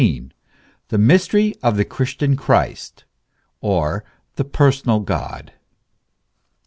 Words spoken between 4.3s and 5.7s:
THE PERSONAL GOD.